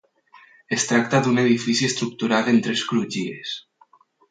[0.77, 3.55] Es tracta d'un edifici estructurat en tres crugies.